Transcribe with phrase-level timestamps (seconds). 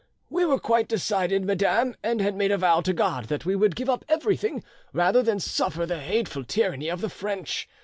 [0.31, 3.75] We were quite decided, madam, and had made a vow to God that we would
[3.75, 7.69] give up everything rather than suffer the hateful tyranny of the French.